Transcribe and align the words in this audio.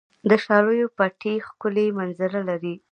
د 0.29 0.31
شالیو 0.43 0.87
پټي 0.97 1.33
ښکلې 1.47 1.85
منظره 1.97 2.41
لري. 2.49 2.73